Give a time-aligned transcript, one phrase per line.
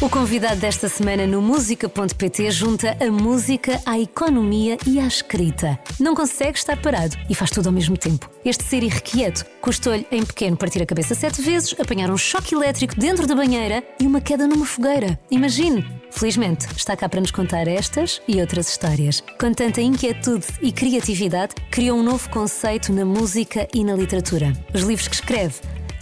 [0.00, 5.76] O convidado desta semana no música.pt junta a música à economia e à escrita.
[5.98, 8.30] Não consegue estar parado e faz tudo ao mesmo tempo.
[8.44, 12.94] Este ser irrequieto custou-lhe em pequeno partir a cabeça sete vezes, apanhar um choque elétrico
[12.94, 15.18] dentro da banheira e uma queda numa fogueira.
[15.32, 15.84] Imagine!
[16.12, 19.20] Felizmente, está cá para nos contar estas e outras histórias.
[19.40, 24.52] Com tanta inquietude e criatividade, criou um novo conceito na música e na literatura.
[24.72, 25.56] Os livros que escreve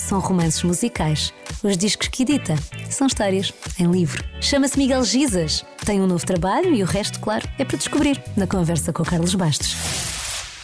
[0.07, 1.35] são romances musicais.
[1.65, 2.55] Os discos que edita
[2.89, 4.23] são histórias em livro.
[4.41, 5.65] Chama-se Miguel Gizas.
[5.85, 9.07] Tem um novo trabalho e o resto, claro, é para descobrir na conversa com o
[9.07, 9.75] Carlos Bastos.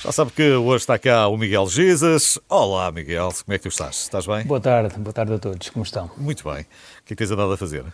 [0.05, 2.39] Já sabe que hoje está cá o Miguel Gizas.
[2.49, 4.03] Olá, Miguel, como é que tu estás?
[4.03, 4.45] Estás bem?
[4.45, 6.09] Boa tarde, boa tarde a todos, como estão?
[6.17, 6.63] Muito bem.
[6.63, 7.85] O que é que tens andado a fazer?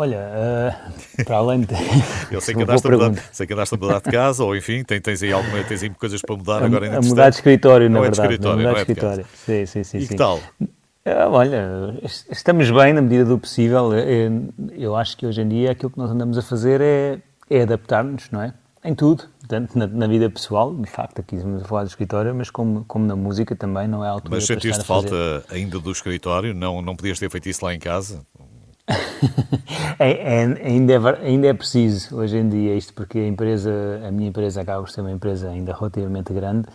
[0.00, 1.74] Olha, uh, para além de.
[2.32, 4.82] Eu sei que, andaste a mudar, sei que andaste a mudar de casa, ou enfim,
[4.82, 7.36] tens, tens, aí alguma, tens aí coisas para mudar a, agora ainda A mudar de
[7.36, 8.20] escritório, na não verdade.
[8.20, 9.26] É de escritório, mudar não de é de escritório.
[9.34, 9.98] Sim, sim, sim.
[9.98, 10.08] E sim.
[10.08, 10.38] que tal?
[10.38, 12.00] Uh, olha,
[12.30, 13.92] estamos bem na medida do possível.
[13.92, 17.18] Eu, eu acho que hoje em dia aquilo que nós andamos a fazer é,
[17.50, 18.54] é adaptar-nos, não é?
[18.82, 22.34] Em tudo, tanto na, na, vida pessoal, de facto, aqui estamos a falar do escritório,
[22.34, 25.92] mas como, como na música também não é a altura Mas sentiste falta ainda do
[25.92, 26.54] escritório?
[26.54, 28.24] Não, não podias ter feito isso lá em casa?
[29.98, 33.70] é, é, ainda, é, ainda é preciso hoje em dia isto, porque a empresa,
[34.06, 36.66] a minha empresa acaba por ser uma empresa ainda relativamente grande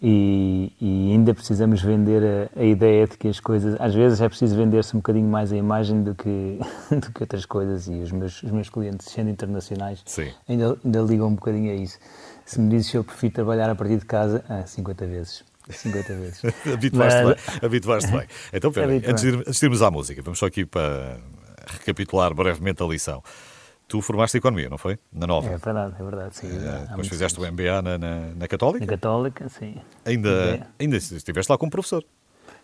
[0.00, 4.28] e, e ainda precisamos vender a, a, ideia de que as coisas, às vezes é
[4.28, 6.58] preciso vender-se um bocadinho mais a imagem do que,
[6.90, 10.02] do que outras coisas e os meus, os meus clientes, sendo internacionais,
[10.48, 11.98] ainda, ainda ligam um bocadinho a isso.
[12.44, 15.44] Se me dizes se eu prefiro trabalhar a partir de casa, ah, 50 vezes.
[15.70, 16.42] 50 vezes.
[16.74, 17.36] Habituaste bem.
[17.62, 18.26] Habituaste bem.
[18.52, 21.18] Então, pera, antes, de, antes de irmos à música, vamos só aqui para
[21.66, 23.22] recapitular brevemente a lição.
[23.88, 24.98] Tu formaste Economia, não foi?
[25.12, 25.48] Na Nova.
[25.48, 26.46] É verdade, é verdade, sim.
[26.46, 27.50] Uh, depois fizeste anos.
[27.50, 28.86] o MBA na, na, na, Católica?
[28.86, 29.76] Na Católica, sim.
[30.04, 32.02] Ainda, ainda estiveste lá como professor?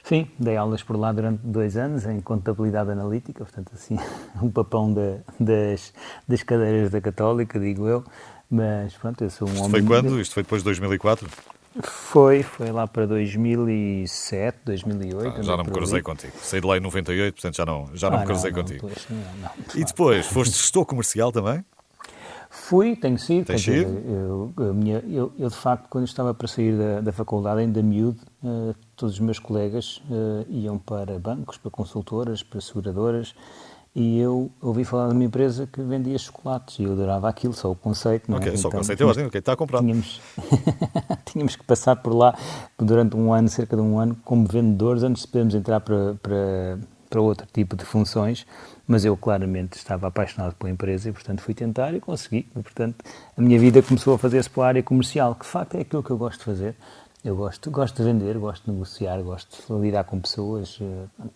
[0.02, 3.98] Sim, dei aulas por lá durante dois anos em contabilidade analítica, portanto, assim,
[4.42, 5.92] um papão da, das,
[6.26, 8.04] das cadeiras da Católica, digo eu.
[8.50, 9.82] Mas pronto, eu sou um Isto homem.
[9.82, 10.18] foi quando?
[10.20, 11.28] Isto foi depois de 2004?
[11.82, 15.34] Foi, foi lá para 2007, 2008.
[15.38, 16.32] Ah, já não me cruzei contigo.
[16.40, 18.90] Saí de lá em 98, portanto já não, já não ah, me cruzei não, contigo.
[19.10, 21.64] Não, e depois, foste gestor comercial também?
[22.50, 23.46] Fui, tenho sido.
[23.46, 27.12] Tens dizer, eu, eu, minha, eu, eu, de facto, quando estava para sair da, da
[27.12, 32.60] faculdade, ainda miúdo, uh, todos os meus colegas uh, iam para bancos, para consultoras, para
[32.60, 33.34] seguradoras,
[33.98, 37.68] e eu ouvi falar de uma empresa que vendia chocolates e eu adorava aquilo, só
[37.68, 38.30] o conceito.
[38.30, 38.56] Não ok, é?
[38.56, 39.80] só então, o conceito é ótimo, ok, está a comprar.
[39.80, 40.20] Tínhamos,
[41.26, 42.32] tínhamos que passar por lá
[42.78, 46.78] durante um ano, cerca de um ano, como vendedores, antes de podermos entrar para, para,
[47.10, 48.46] para outro tipo de funções,
[48.86, 52.46] mas eu claramente estava apaixonado pela empresa e, portanto, fui tentar e consegui.
[52.54, 53.04] E, portanto,
[53.36, 56.04] a minha vida começou a fazer-se para a área comercial, que de facto é aquilo
[56.04, 56.76] que eu gosto de fazer.
[57.24, 60.78] Eu gosto, gosto de vender, gosto de negociar, gosto de lidar com pessoas.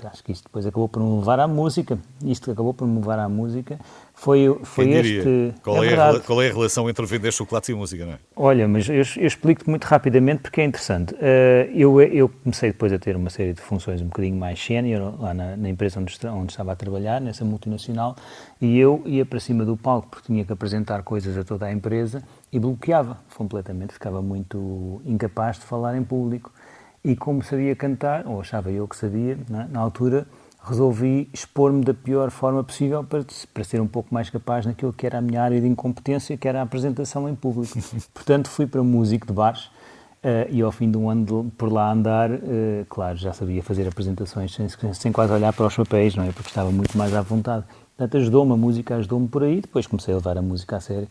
[0.05, 1.99] Acho que isto depois acabou por me levar à música.
[2.25, 3.81] Isto acabou por me levar à música.
[4.23, 5.53] Foi, foi este.
[5.65, 8.19] Qual é, é, a, qual é a relação entre vender chocolates e música, não é?
[8.37, 11.13] Olha, mas eu, eu explico-te muito rapidamente porque é interessante.
[11.15, 15.21] Uh, eu, eu comecei depois a ter uma série de funções um bocadinho mais sénior
[15.21, 18.15] lá na, na, empresa onde, onde estava a trabalhar, nessa multinacional,
[18.61, 21.73] e eu ia para cima do palco porque tinha que apresentar coisas a toda a
[21.73, 22.23] empresa
[22.53, 26.53] e bloqueava completamente, ficava muito incapaz de falar em público.
[27.05, 30.29] E como sabia cantar, ou achava eu que sabia, na, na altura,
[30.65, 35.05] resolvi expor-me da pior forma possível para, para ser um pouco mais capaz naquilo que
[35.05, 37.77] era a minha área de incompetência, que era a apresentação em público.
[38.15, 41.73] Portanto, fui para músico de bares uh, e ao fim de um ano de, por
[41.73, 42.39] lá andar, uh,
[42.89, 46.31] claro, já sabia fazer apresentações sem, sem quase olhar para os papéis, não é?
[46.31, 47.65] Porque estava muito mais à vontade.
[47.97, 51.09] Portanto, ajudou-me, a música ajudou-me por aí, depois comecei a levar a música a sério.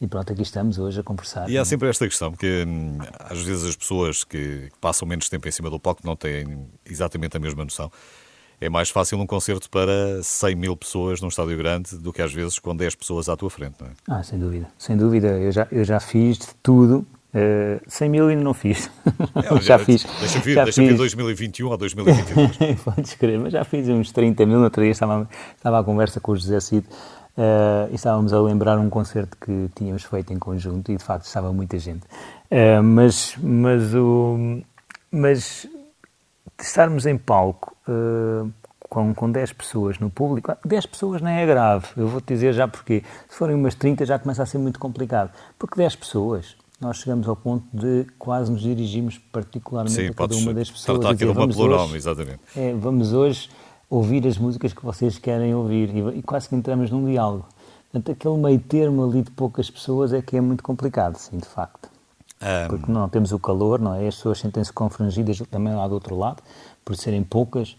[0.00, 1.48] E pronto, aqui estamos hoje a conversar.
[1.48, 5.48] E há sempre esta questão, porque hum, às vezes as pessoas que passam menos tempo
[5.48, 7.90] em cima do palco não têm exatamente a mesma noção.
[8.60, 12.32] É mais fácil um concerto para 100 mil pessoas num estádio grande do que às
[12.32, 13.90] vezes com 10 pessoas à tua frente, não é?
[14.08, 15.28] Ah, sem dúvida, sem dúvida.
[15.28, 17.06] Eu já, eu já fiz de tudo.
[17.34, 18.90] Uh, 100 mil ainda não fiz.
[19.34, 20.04] É, já, já fiz.
[20.20, 20.90] Deixa vir, já deixa fiz.
[20.90, 22.80] vir 2021 ou 2022.
[22.80, 24.56] Podes crer, mas já fiz uns 30 mil.
[24.56, 26.86] No outro dia estava, estava à conversa com o José Cid
[27.36, 31.26] uh, e estávamos a lembrar um concerto que tínhamos feito em conjunto e de facto
[31.26, 32.04] estava muita gente.
[32.50, 34.62] Uh, mas, mas, o,
[35.10, 35.68] mas
[36.58, 38.50] estarmos em palco uh,
[38.88, 42.66] com, com 10 pessoas no público, 10 pessoas não é grave, eu vou-te dizer já
[42.66, 43.02] porquê.
[43.28, 47.28] Se forem umas 30 já começa a ser muito complicado, porque 10 pessoas, nós chegamos
[47.28, 50.98] ao ponto de quase nos dirigimos particularmente Sim, a cada uma das pessoas.
[50.98, 52.40] Tratar aqui de uma plural, exatamente.
[52.56, 53.50] É, vamos hoje
[53.88, 57.46] ouvir as músicas que vocês querem ouvir e, e quase que entramos num diálogo.
[57.90, 61.46] Portanto, aquele meio termo ali de poucas pessoas é que é muito complicado, sim, de
[61.46, 61.95] facto.
[62.40, 62.68] Um...
[62.68, 64.06] Porque não temos o calor, não é?
[64.06, 66.42] As pessoas sentem-se confrangidas também lá do outro lado,
[66.84, 67.76] por serem poucas.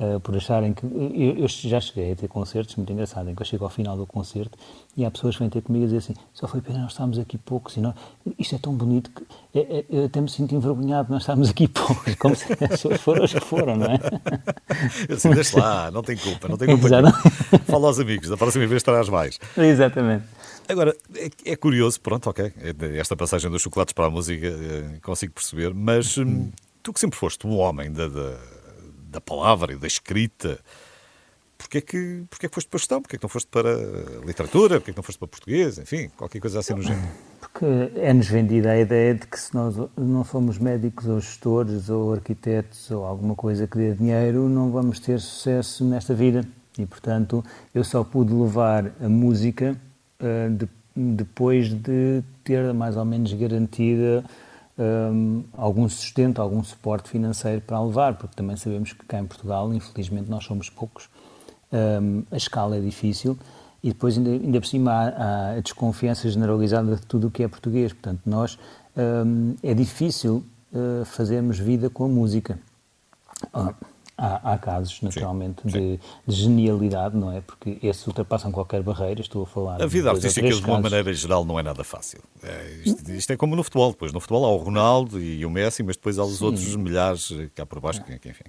[0.00, 0.84] uh, por acharem que.
[0.84, 3.96] Eu, eu, já cheguei a ter concertos muito engraçado, em que eu chego ao final
[3.96, 4.58] do concerto
[4.96, 7.18] e há pessoas que vêm ter comigo e dizem assim: só foi pena nós estarmos
[7.18, 7.94] aqui poucos, e nós,
[8.38, 11.68] isto é tão bonito que é, é, eu até me sinto envergonhado nós estarmos aqui
[11.68, 13.98] poucos, como se as pessoas foram as que foram, não é?
[15.08, 16.88] Eu deixa lá, não tem culpa, não tem culpa.
[17.66, 19.38] Fala aos amigos, da próxima vez estarás mais.
[19.56, 20.24] Exatamente.
[20.70, 24.98] Agora, é, é, curioso, pronto, ok, é esta passagem dos chocolates para a música eh,
[25.02, 26.48] consigo perceber, mas hum,
[26.80, 28.38] tu que sempre foste um homem da, da,
[29.10, 30.60] da palavra e da escrita,
[31.58, 33.02] porquê é que, porquê é que foste para a gestão?
[33.02, 33.74] Porquê é que não foste para
[34.24, 34.76] literatura?
[34.76, 35.76] Porquê é que não foste para português?
[35.76, 37.08] Enfim, qualquer coisa assim no género.
[37.40, 42.14] Porque é-nos vendida a ideia de que se nós não somos médicos ou gestores ou
[42.14, 46.46] arquitetos ou alguma coisa que dê dinheiro, não vamos ter sucesso nesta vida.
[46.78, 47.44] E, portanto,
[47.74, 49.76] eu só pude levar a música
[50.20, 54.24] uh, de, depois de ter mais ou menos garantida
[54.78, 59.72] um, algum sustento, algum suporte financeiro para levar, porque também sabemos que cá em Portugal,
[59.74, 61.08] infelizmente, nós somos poucos,
[61.72, 63.38] um, a escala é difícil
[63.82, 67.42] e depois, ainda, ainda por cima, há, há, a desconfiança generalizada de tudo o que
[67.42, 67.92] é português.
[67.92, 68.58] Portanto, nós
[68.96, 72.58] um, é difícil uh, fazermos vida com a música.
[73.54, 73.74] Uh,
[74.22, 75.78] Há, há casos, naturalmente, sim, sim.
[75.78, 77.40] De, de, genialidade, não é?
[77.40, 79.22] Porque esses ultrapassam qualquer barreira.
[79.22, 79.82] Estou a falar.
[79.82, 82.20] A vida artística, de uma maneira geral, não é nada fácil.
[82.42, 83.92] É, isto, isto, é como no futebol.
[83.92, 86.44] Depois, no futebol há o Ronaldo e o Messi, mas depois há os sim.
[86.44, 88.44] outros milhares cá por baixo, que, enfim.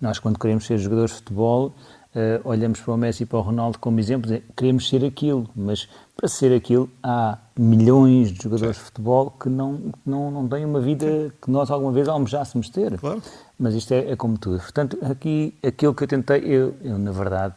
[0.00, 1.74] Nós, quando queremos ser jogadores de futebol,
[2.14, 5.88] uh, olhamos para o Messi e para o Ronaldo como exemplo, queremos ser aquilo, mas
[6.16, 10.80] para ser aquilo há milhões de jogadores de futebol que não, não, não têm uma
[10.80, 12.96] vida que nós alguma vez almejássemos ter.
[12.98, 13.20] Claro.
[13.58, 14.60] Mas isto é, é, como tudo.
[14.60, 17.56] Portanto, aqui, aquilo que eu tentei, eu, eu na verdade,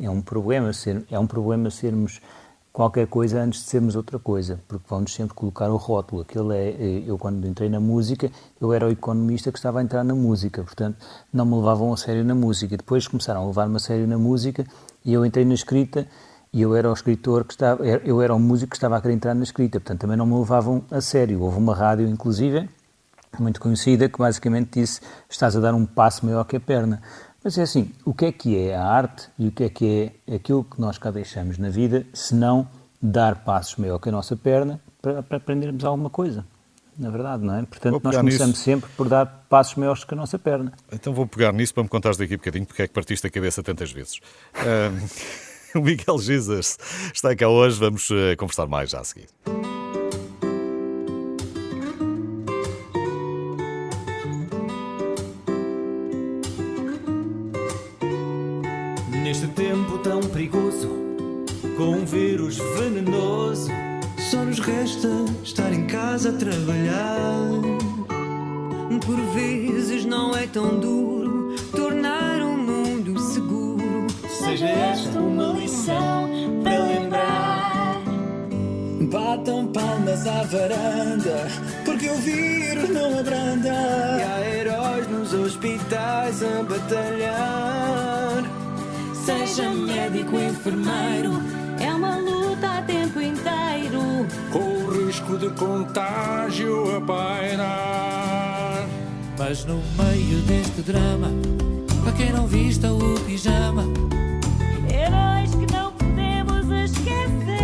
[0.00, 2.20] é um problema ser, é um problema sermos
[2.72, 6.22] qualquer coisa antes de sermos outra coisa, porque vão-nos sempre colocar o rótulo.
[6.22, 6.74] Aquilo é,
[7.06, 8.30] eu quando entrei na música,
[8.60, 10.96] eu era o economista que estava a entrar na música, portanto,
[11.32, 12.76] não me levavam a sério na música.
[12.76, 14.66] Depois começaram a levar-me a sério na música
[15.04, 16.06] e eu entrei na escrita
[16.52, 19.14] e eu era o escritor que estava, eu era o músico que estava a querer
[19.14, 21.42] entrar na escrita, portanto, também não me levavam a sério.
[21.42, 22.68] Houve uma rádio, inclusive,
[23.40, 27.00] muito conhecida, que basicamente disse: estás a dar um passo maior que a perna.
[27.44, 30.12] Mas é assim, o que é que é a arte e o que é que
[30.26, 32.68] é aquilo que nós cá deixamos na vida, se não
[33.00, 36.44] dar passos maior que a nossa perna para, para aprendermos alguma coisa?
[36.96, 37.62] Na verdade, não é?
[37.62, 38.64] Portanto, nós começamos nisso.
[38.64, 40.72] sempre por dar passos maiores que a nossa perna.
[40.92, 43.30] Então vou pegar nisso para me contares daqui um bocadinho porque é que partiste a
[43.30, 44.20] cabeça tantas vezes.
[45.74, 46.78] O Miguel Jesus
[47.12, 49.26] está cá hoje, vamos uh, conversar mais já a seguir.
[66.26, 67.48] A trabalhar.
[69.04, 74.06] Por vezes não é tão duro tornar o um mundo seguro.
[74.28, 76.28] Seja esta uma lição
[76.62, 78.02] para lembrar.
[79.10, 81.48] Batam palmas à varanda,
[81.84, 83.68] porque o vírus não abranda.
[83.68, 88.61] E há heróis nos hospitais a batalhar.
[89.24, 91.40] Seja médico, enfermeiro,
[91.78, 94.26] é uma luta a tempo inteiro.
[94.50, 98.84] Com risco de contágio a pairar.
[99.38, 101.28] Mas no meio deste drama,
[102.02, 103.84] para quem não vista o pijama,
[104.90, 107.62] heróis que não podemos esquecer.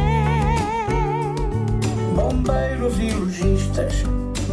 [2.14, 4.04] Bombeiros e lojistas,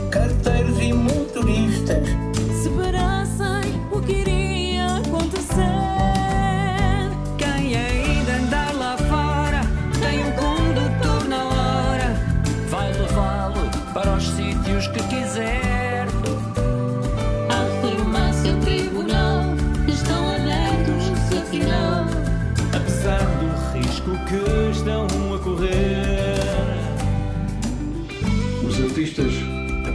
[0.10, 2.08] carteiros e motoristas,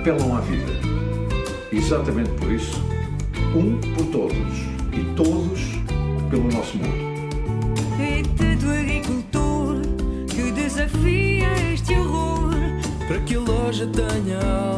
[0.01, 0.73] apelam à vida.
[1.71, 2.83] Exatamente por isso,
[3.55, 4.37] um por todos
[4.95, 5.61] e todos
[6.31, 7.11] pelo nosso mundo.
[8.01, 8.23] É
[8.57, 9.83] do agricultor
[10.27, 12.55] que desafia este horror
[13.07, 14.70] para que a loja tenha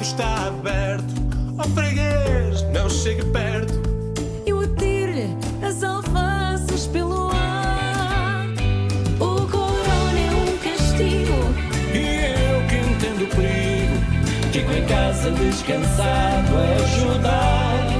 [0.00, 1.14] mercado está aberto,
[1.58, 3.80] ó freguês, não chegue perto.
[4.46, 8.46] Eu atiro-lhe as alfaces pelo ar.
[9.18, 11.54] O corona é um castigo.
[11.92, 11.98] E
[12.48, 13.96] eu que entendo o perigo,
[14.52, 17.99] fico em casa descansado a ajudar.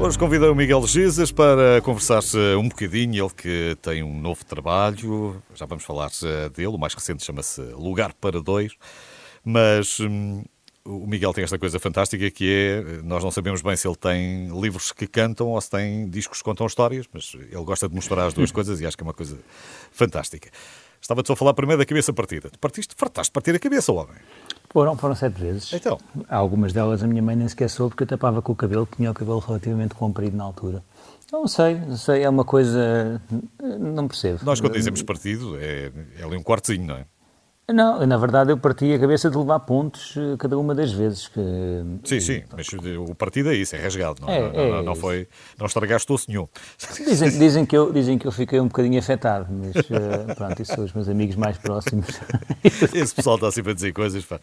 [0.00, 2.22] Hoje convidei o Miguel Gisas para conversar
[2.56, 3.24] um bocadinho.
[3.24, 6.68] Ele que tem um novo trabalho, já vamos falar eh, dele.
[6.68, 8.74] O mais recente chama-se Lugar para Dois.
[9.44, 10.44] Mas hum,
[10.84, 14.48] o Miguel tem esta coisa fantástica que é: nós não sabemos bem se ele tem
[14.60, 18.24] livros que cantam ou se tem discos que contam histórias, mas ele gosta de mostrar
[18.24, 19.36] as duas coisas e acho que é uma coisa
[19.90, 20.48] fantástica.
[21.02, 22.52] Estava-te só a falar primeiro da cabeça partida.
[22.60, 24.16] Partiste, fartaste de partir a cabeça, homem.
[24.70, 25.72] Foram, foram sete vezes.
[25.72, 25.98] Então?
[26.28, 29.10] Algumas delas a minha mãe nem sequer soube porque eu tapava com o cabelo, tinha
[29.10, 30.82] o cabelo relativamente comprido na altura.
[31.32, 33.20] Não sei, não sei, é uma coisa.
[33.60, 34.40] Não percebo.
[34.44, 37.04] Nós, quando dizemos partido, é, é ali um quartezinho, não é?
[37.70, 41.28] Não, na verdade eu parti a cabeça de levar pontos eh, cada uma das vezes.
[41.28, 41.40] Que...
[42.02, 44.92] Sim, sim, mas o partido é isso, é rasgado, não, É, não, é não, não
[44.92, 45.00] isso.
[45.02, 46.48] foi, não estragaste osso nenhum.
[46.96, 50.74] Dizem, dizem, que eu, dizem que eu fiquei um bocadinho afetado, mas eh, pronto, isso
[50.74, 52.08] são os meus amigos mais próximos.
[52.94, 54.40] Esse pessoal está sempre a dizer coisas, pá.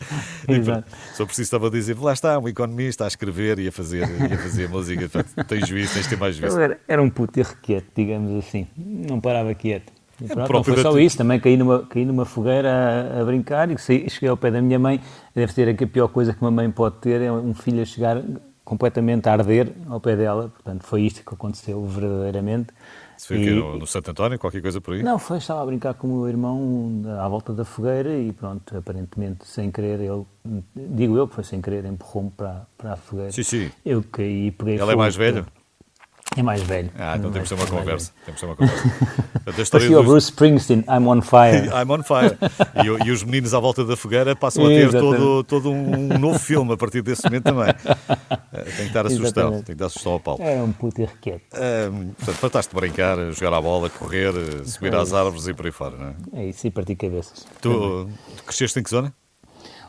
[0.47, 0.87] Exato.
[1.15, 4.33] Só preciso estava a dizer, lá está, um economista a escrever e a fazer, e
[4.35, 6.59] a fazer música, pá, tens juízo, tens de ter mais juízo.
[6.59, 8.67] era, era um puto irrequieto, digamos assim.
[8.77, 9.91] Não parava quieto.
[10.21, 12.71] E pronto, não foi só isso, também caí numa, caí numa fogueira
[13.17, 15.01] a, a brincar e saí- cheguei ao pé da minha mãe.
[15.33, 18.21] Deve ter a pior coisa que uma mãe pode ter, é um filho a chegar
[18.63, 20.49] completamente a arder ao pé dela.
[20.53, 22.67] Portanto, foi isto que aconteceu verdadeiramente.
[23.17, 23.49] Se foi E-?
[23.51, 25.03] No, no Santo António, qualquer coisa por aí?
[25.03, 28.75] Não, foi, estava a brincar com o meu irmão à volta da fogueira e pronto,
[28.77, 30.25] aparentemente sem querer, ele,
[30.75, 33.31] digo eu que foi sem querer, empurrou-me para, para a fogueira.
[33.31, 33.71] Sim, sim.
[33.85, 34.97] Eu caí e peguei Ele é fogo.
[34.97, 35.45] mais velho?
[36.37, 36.91] É mais velho.
[36.97, 38.11] Ah, então É temos de ter uma conversa.
[38.25, 39.69] Temos ter uma conversa.
[39.71, 41.67] Parecia o Bruce Springsteen, I'm on fire.
[41.73, 42.37] I'm on fire.
[42.83, 45.17] E, e os meninos à volta da fogueira passam a ter Exatamente.
[45.17, 47.73] todo, todo um novo filme a partir desse momento também.
[48.57, 50.41] Eh, Tem que dar a sugestão, tem que dar a sugestão ao Paulo.
[50.41, 51.43] Era um puto irrequieto.
[51.53, 55.71] Ahm, portanto, fantástico brincar, jogar à bola, correr, eh, subir às árvores e por aí
[55.73, 56.07] fora, não
[56.39, 56.41] é?
[56.45, 57.45] É isso, e parti cabeças.
[57.61, 57.69] Tu,
[58.37, 59.13] tu cresceste em que zona?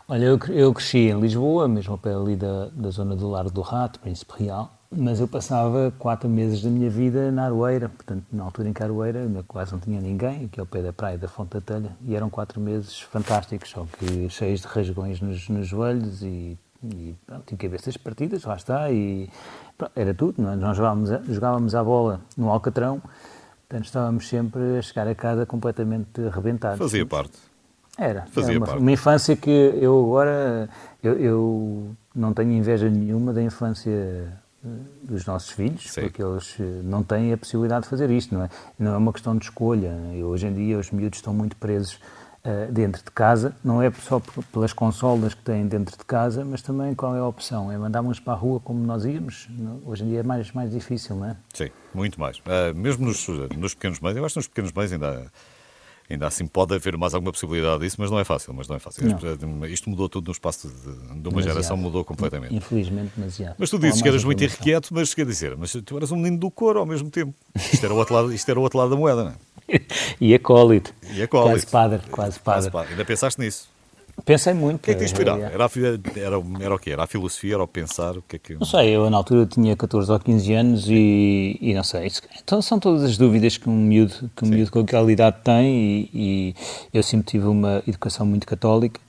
[0.09, 3.51] Olha, eu, eu cresci em Lisboa, mesmo ao pé ali da, da zona do Largo
[3.53, 8.25] do Rato, Príncipe Real, mas eu passava quatro meses da minha vida na Aroeira, portanto,
[8.33, 10.93] na altura em que a Aroeira ainda quase não tinha ninguém, aqui ao pé da
[10.93, 15.21] praia da Fonte da Telha, e eram quatro meses fantásticos, só que cheios de rasgões
[15.21, 19.29] nos, nos joelhos e, e pronto, e cabeças partidas, lá está, e
[19.77, 20.57] pronto, era tudo, é?
[20.57, 23.01] nós jogávamos, a- jogávamos à bola no Alcatrão,
[23.69, 26.79] portanto estávamos sempre a chegar a casa completamente arrebentados.
[26.79, 27.37] Fazia parte.
[27.99, 28.27] Era.
[28.27, 28.81] Fazia era uma, parte.
[28.83, 30.69] uma infância que eu agora
[31.03, 34.39] eu, eu não tenho inveja nenhuma da infância
[35.03, 36.03] dos nossos filhos, Sim.
[36.03, 38.49] porque eles eh, não têm a possibilidade de fazer isto, não é?
[38.79, 39.95] Não é uma questão de escolha.
[40.15, 42.01] Eu, hoje em dia os miúdos estão muito presos
[42.45, 46.63] eh, dentro de casa, não é só pelas consolas que têm dentro de casa, mas
[46.63, 47.73] também qual é a opção?
[47.73, 49.49] É mandar-nos para a rua como nós íamos?
[49.85, 51.37] Hoje em dia é mais, mais difícil, não é?
[51.53, 52.41] Sim, muito mais.
[52.47, 55.27] Ah, mesmo nos, nos pequenos meios, eu acho que nos pequenos meios ainda,
[56.09, 58.53] ainda assim pode haver mais alguma possibilidade disso, mas não é fácil.
[58.55, 59.05] Mas não é fácil.
[59.07, 59.67] Não.
[59.67, 61.53] Isto mudou tudo no espaço de, de uma Demasiado.
[61.55, 62.55] geração, mudou completamente.
[62.55, 63.57] Infelizmente, demasiado.
[63.59, 66.39] Mas tu dizes que eras muito irrequieto, mas quer dizer, mas tu eras um menino
[66.39, 67.35] do coro ao mesmo tempo.
[67.55, 69.47] Isto era o outro lado, isto era o outro lado da moeda, não é?
[70.21, 70.95] e acólito.
[71.13, 71.51] E acólito.
[71.51, 72.71] Quase padre, quase padre.
[72.71, 72.93] Quase pá.
[72.93, 73.69] Ainda pensaste nisso?
[74.27, 74.77] Pensei muito.
[74.77, 75.41] O que é que te inspirava?
[75.45, 75.71] Era, a,
[76.19, 76.91] era, era o quê?
[76.91, 77.55] Era a filosofia?
[77.55, 78.19] Era o pensar?
[78.19, 78.55] O que é que...
[78.55, 82.07] Não sei, eu na altura tinha 14 ou 15 anos e, e não sei.
[82.09, 85.37] isso- Então são todas as dúvidas que um miúdo, que um miúdo com aquela idade
[85.45, 86.55] tem e, e
[86.93, 89.01] eu sempre tive uma educação muito católica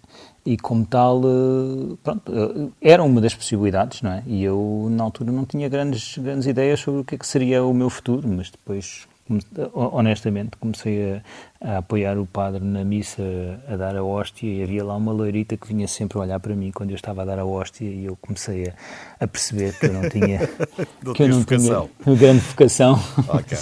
[0.45, 4.23] e como tal, eh, pronto, eh, era uma das possibilidades, não é?
[4.27, 7.65] E eu na altura não tinha grandes, grandes ideias sobre o que é que seria
[7.65, 9.07] o meu futuro, mas depois
[9.73, 11.21] honestamente, comecei
[11.61, 13.23] a, a apoiar o padre na missa
[13.67, 16.55] a dar a hóstia e havia lá uma loirita que vinha sempre a olhar para
[16.55, 18.73] mim quando eu estava a dar a hóstia e eu comecei a,
[19.19, 20.39] a perceber que eu não tinha,
[21.03, 22.99] Não que eu não tinha grande vocação.
[23.27, 23.57] Ok.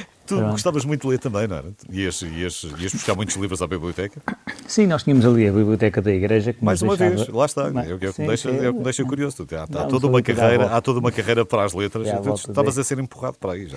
[0.30, 0.52] Tu Pronto.
[0.52, 1.72] gostavas muito de ler também, não era?
[1.90, 4.22] Ias, ias, ias buscar muitos livros à biblioteca?
[4.64, 7.68] Sim, nós tínhamos ali a biblioteca da igreja que Mais uma deixava- vez, lá está.
[7.72, 9.44] Mais- É o que é sim, me deixa, é o que me deixa curioso.
[9.52, 12.08] Há, há toda uma carreira, há toda uma carreira para as letras.
[12.08, 13.76] Tu volta estavas a ser empurrado para aí já.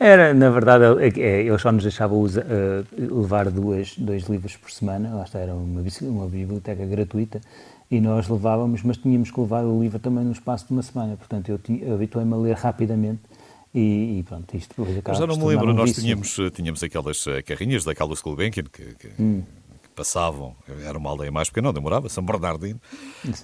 [0.00, 4.56] Era, na verdade, é- é, ele só nos deixava usa- eh, levar duas, dois livros
[4.56, 7.40] por semana, lá está, era uma, uma biblioteca gratuita,
[7.88, 11.16] e nós levávamos, mas tínhamos que levar o livro também no espaço de uma semana,
[11.16, 13.20] portanto eu habituei-me a ler rapidamente,
[13.74, 16.82] e, e pronto, isto acaba Mas já não me lembro, um nós tínhamos, eh, tínhamos
[16.82, 19.42] aquelas eh, carrinhas da Carlos Gulbenkian que, que- Hum.
[19.82, 20.54] que passavam,
[20.86, 22.80] era uma aldeia mais pequena, não demorava, São Bernardino.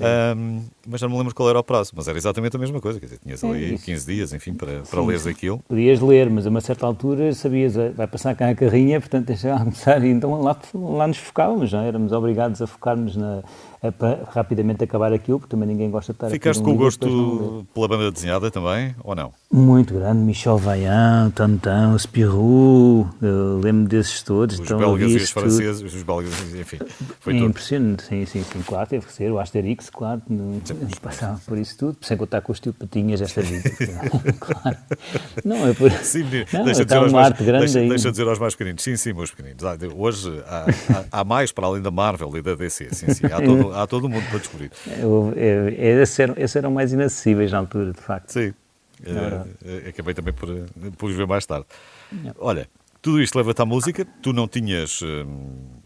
[0.01, 2.81] Ahm, mas já não me lembro qual era o prazo, mas era exatamente a mesma
[2.81, 3.85] coisa, quer dizer, tinhas É ali isso.
[3.85, 5.59] 15 dias, enfim, para, para leres aquilo.
[5.69, 9.27] Podias ler, mas a uma certa altura sabias, eh, vai passar cá a carrinha, portanto
[9.27, 13.43] deixa lá começar, e então lá, lá nos focávamos, já éramos obrigados a focar-nos na,
[13.83, 16.77] a, para rapidamente acabar aquilo, porque também ninguém gosta de estar Ficaste com um o
[16.77, 19.33] gosto pela banda desenhada também, ou não?
[19.51, 23.09] Muito grande, Michel Vaillant, Tantan, Spirou,
[23.63, 24.59] lembro desses todos.
[24.59, 26.79] Os belgas e os franceses, os belgas, enfim,
[27.21, 30.61] foi É impressionante, sim, sim, sim, claro, teve que ser, o Asterix, claro, no,
[31.01, 33.71] passava por isso tudo, sem contar com os tio Patinhas esta vida,
[34.41, 34.77] claro.
[35.45, 35.91] Não, é por...
[35.91, 38.83] Sim, não, deixa, está dizer uma mais, arte grande deixa, deixa dizer aos mais pequeninos.
[38.83, 39.65] Sim, sim, meus pequeninos.
[39.65, 40.67] Há- Hoje há,
[41.13, 42.89] há- há mais para além da Marvel e da DC.
[42.95, 43.27] Sim, sim.
[43.27, 44.71] Há todo, há todo mundo para descobrir.
[45.77, 48.31] Esses, eram, esses eram mais inacessíveis na altura, de facto.
[48.31, 48.55] Sim.
[49.05, 51.67] eh, acabei também por, eh, por os ver mais tarde.
[52.39, 52.69] Olha,
[53.01, 54.07] tudo isto leva-te à música.
[54.23, 55.03] Tu não tinhas.
[55.03, 55.79] hum,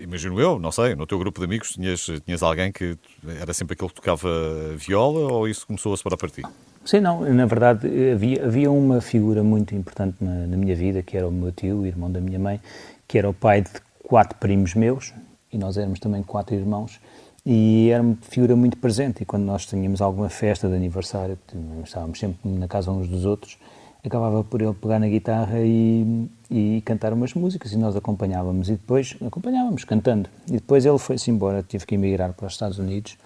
[0.00, 2.96] imagino eu, não sei, no teu grupo de amigos tinhas, tinhas alguém que
[3.40, 4.28] era sempre aquele que tocava
[4.76, 6.42] viola ou isso começou a separar para ti?
[6.84, 11.16] Sim, não, na verdade havia, havia uma figura muito importante na, na minha vida, que
[11.16, 12.60] era o meu tio, o irmão da minha mãe,
[13.06, 13.70] que era o pai de
[14.02, 15.12] quatro primos meus,
[15.52, 17.00] e nós éramos também quatro irmãos,
[17.44, 21.38] e era uma figura muito presente, e quando nós tínhamos alguma festa de aniversário,
[21.84, 23.58] estávamos sempre na casa uns dos outros,
[24.04, 28.72] acabava por ele pegar na guitarra e, e cantar umas músicas, e nós acompanhávamos, e
[28.72, 33.16] depois acompanhávamos cantando, e depois ele foi-se embora, tive que emigrar para os Estados Unidos,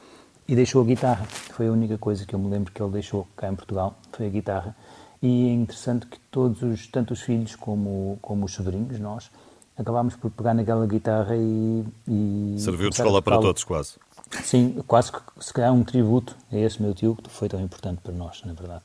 [0.47, 1.25] e deixou a guitarra.
[1.25, 4.27] Foi a única coisa que eu me lembro que ele deixou cá em Portugal, foi
[4.27, 4.77] a guitarra.
[5.23, 9.31] E é interessante que todos os, tanto os filhos como, como os sobrinhos, nós,
[9.83, 11.85] acabámos por pegar naquela guitarra e...
[12.09, 13.95] e Serviu de escola para todos, quase.
[14.43, 18.01] Sim, quase que se calhar um tributo a esse meu tio que foi tão importante
[18.03, 18.83] para nós, na verdade.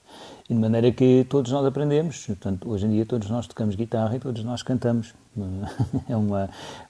[0.49, 4.15] E de maneira que todos nós aprendemos, portanto, hoje em dia todos nós tocamos guitarra
[4.15, 5.13] e todos nós cantamos.
[6.09, 6.49] É uma...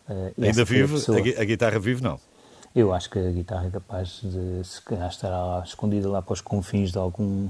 [0.09, 0.95] eh, essa Ainda vive?
[0.95, 2.19] A, a guitarra vive, não?
[2.79, 6.33] Eu acho que a guitarra é capaz de se calhar estar lá, escondida lá para
[6.33, 7.49] os confins de algum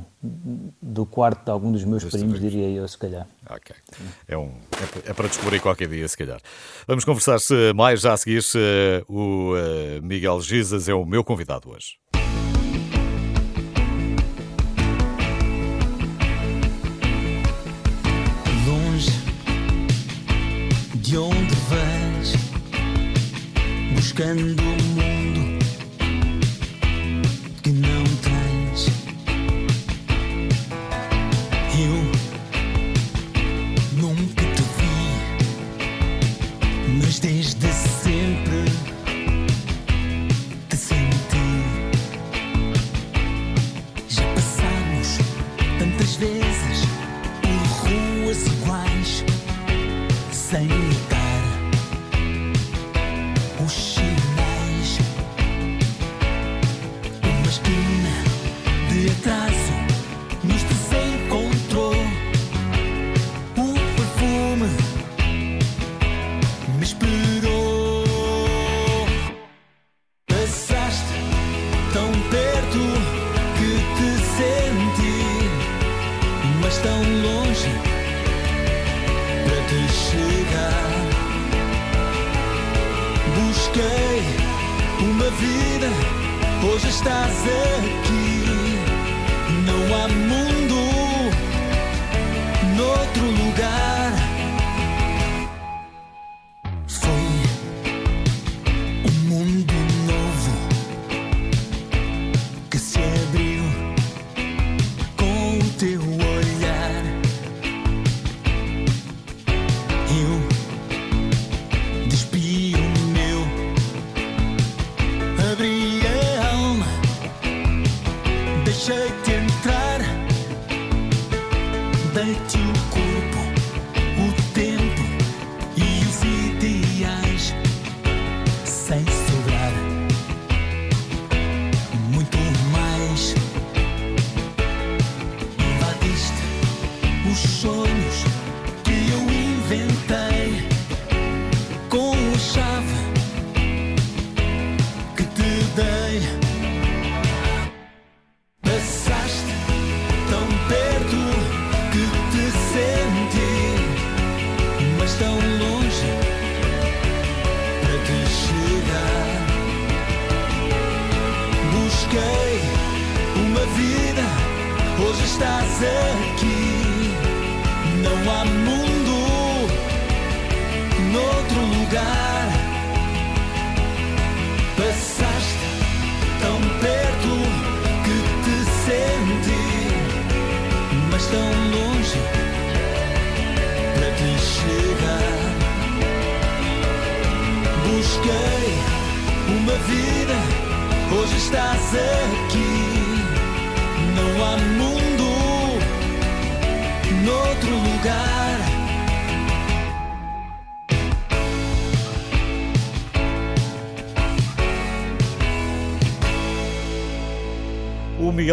[0.81, 3.27] do quarto de algum dos meus primos, diria eu, se calhar.
[3.49, 3.75] Ok.
[4.25, 6.39] É, um, é, pa- é para descobrir qualquer dia, se calhar.
[6.87, 8.41] Vamos conversar -se mais já a seguir.
[8.41, 8.57] -se,
[9.09, 11.97] o eh, Miguel Gizas é o meu convidado hoje.
[18.65, 19.11] longe
[20.95, 22.33] de onde vais,
[23.95, 24.55] buscando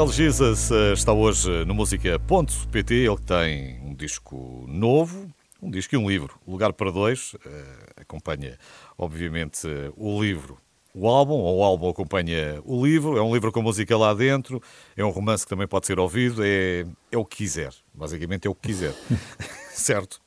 [0.05, 2.95] Miguel Jesus eh, está hoje no Música.pt.
[2.95, 5.31] Ele tem um disco novo,
[5.63, 6.39] um disco e um livro.
[6.47, 7.35] Lugar para dois.
[7.47, 8.59] eh, acompanha,
[8.99, 10.59] obviamente, o livro,
[10.95, 13.17] o álbum, ou o álbum acompanha o livro.
[13.17, 14.63] É um livro com música lá dentro.
[14.95, 16.43] É um romance que também pode ser ouvido.
[16.45, 17.73] É, é o que quiser.
[17.95, 18.95] Basicamente é o que quiser.
[19.73, 20.21] certo?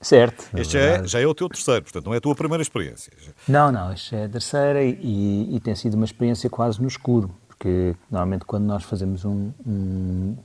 [0.00, 0.48] Certo.
[0.56, 3.12] Este já é, já é o teu terceiro, portanto não é a tua primeira experiência.
[3.46, 7.34] Não, não, isto é a terceira e, e tem sido uma experiência quase no escuro,
[7.58, 9.50] porque normalmente quando nós fazemos um.
[9.66, 10.36] um-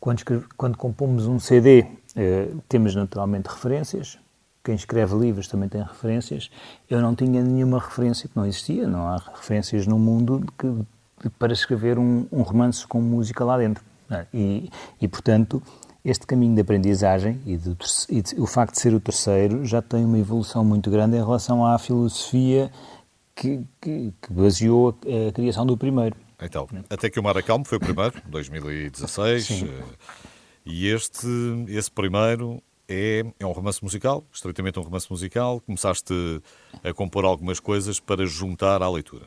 [0.00, 0.22] quando,
[0.56, 1.84] quando compomos um CD,
[2.16, 4.16] eh, temos naturalmente referências.
[4.64, 6.50] Quem escreve livros também tem referências.
[6.88, 11.52] Eu não tinha nenhuma referência, que não existia, não há referências no mundo que- para
[11.52, 13.82] escrever um, um romance com música lá dentro.
[14.10, 14.24] é?
[14.32, 14.70] E,
[15.02, 15.60] e, portanto,
[16.04, 17.54] este caminho de aprendizagem e,
[18.08, 21.20] e de- o facto de ser o terceiro já tem uma evolução muito grande em
[21.20, 22.70] relação à filosofia
[23.34, 26.16] que, que- que baseou a, a criação do primeiro.
[26.40, 29.44] Então, Até que o Mar Acalme foi o primeiro, 2016.
[29.46, 29.68] Sim.
[29.68, 29.82] eh,
[30.64, 31.26] E este,
[31.68, 35.60] esse primeiro é, é um romance musical, estritamente um romance musical.
[35.60, 36.12] Começaste
[36.84, 39.26] a compor algumas coisas para juntar à leitura.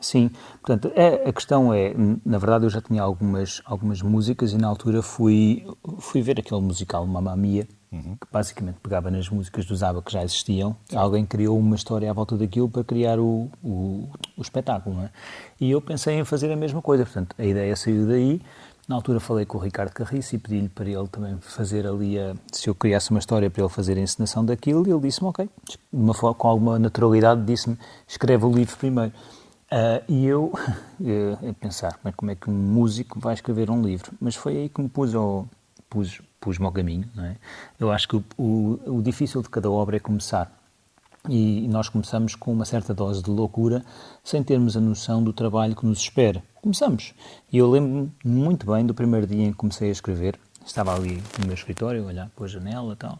[0.00, 0.30] Sim,
[0.62, 1.92] portanto, é- a questão é,
[2.24, 5.66] na verdade eu já tinha algumas, algumas músicas e na altura fui,
[5.98, 10.22] fui ver aquele musical Mamma Mia, que basicamente pegava nas músicas do Zaba que já
[10.22, 10.76] existiam.
[10.94, 15.10] Alguém criou uma história à volta daquilo para criar o, o, o espetáculo, não é?
[15.60, 18.40] E eu pensei em fazer a mesma coisa, portanto, a ideia saiu daí.
[18.86, 22.34] Na altura falei com o Ricardo Carriço e pedi-lhe para ele também fazer ali, a,
[22.52, 25.48] se eu criasse uma história para ele fazer a encenação daquilo, e ele disse-me, ok,
[25.92, 29.12] uma com alguma naturalidade, disse-me, escreve o livro primeiro.
[29.70, 30.52] Ah, e eu,
[31.04, 34.12] eh, a pensar, "Bem, como é que um músico vai escrever um livro?
[34.20, 35.46] Mas foi aí que me pus ao,
[35.90, 37.34] pus, pus-me ao caminho, é?
[37.78, 40.56] Eu acho que o, o, difícil de cada obra é começar.
[41.28, 43.84] E nós começamos com uma certa dose de loucura,
[44.24, 46.42] sem termos a noção do trabalho que nos espera.
[46.62, 47.12] Começamos.
[47.52, 50.38] E eu lembro-me muito bem do primeiro dia em que comecei a escrever.
[50.64, 53.18] Estava ali no meu escritório, olhar para a janela e tal,